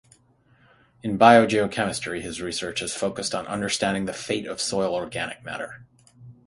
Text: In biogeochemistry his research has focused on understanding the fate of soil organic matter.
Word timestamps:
In 1.03 1.15
biogeochemistry 1.19 2.21
his 2.21 2.41
research 2.41 2.79
has 2.79 2.95
focused 2.95 3.35
on 3.35 3.45
understanding 3.45 4.05
the 4.05 4.13
fate 4.13 4.47
of 4.47 4.59
soil 4.59 4.95
organic 4.95 5.43
matter. 5.45 5.85